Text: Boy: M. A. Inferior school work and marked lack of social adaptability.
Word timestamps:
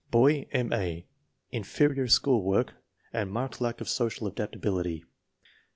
Boy: 0.09 0.47
M. 0.51 0.73
A. 0.73 1.05
Inferior 1.51 2.07
school 2.07 2.41
work 2.41 2.73
and 3.13 3.29
marked 3.29 3.61
lack 3.61 3.81
of 3.81 3.87
social 3.87 4.25
adaptability. 4.25 5.03